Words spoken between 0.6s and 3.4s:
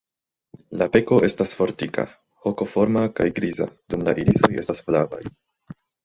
La beko estas fortika, hokoforma kaj